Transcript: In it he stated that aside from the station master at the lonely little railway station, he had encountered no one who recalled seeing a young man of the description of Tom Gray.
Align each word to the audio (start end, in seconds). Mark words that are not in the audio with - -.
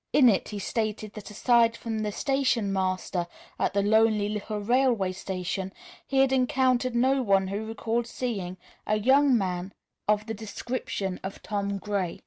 In 0.13 0.29
it 0.29 0.49
he 0.49 0.57
stated 0.57 1.13
that 1.13 1.29
aside 1.29 1.77
from 1.77 1.99
the 1.99 2.11
station 2.11 2.73
master 2.73 3.27
at 3.59 3.75
the 3.75 3.83
lonely 3.83 4.27
little 4.29 4.57
railway 4.59 5.11
station, 5.11 5.71
he 6.07 6.17
had 6.21 6.31
encountered 6.31 6.95
no 6.95 7.21
one 7.21 7.49
who 7.49 7.67
recalled 7.67 8.07
seeing 8.07 8.57
a 8.87 8.97
young 8.97 9.37
man 9.37 9.75
of 10.07 10.25
the 10.25 10.33
description 10.33 11.19
of 11.23 11.43
Tom 11.43 11.77
Gray. 11.77 12.19